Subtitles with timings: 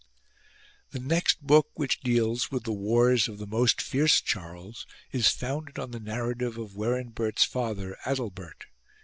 [0.89, 5.77] The next book which deals with the wars of the most fierce Charles is founded
[5.77, 8.65] on the narrative of Werinbert's father, Adalbert.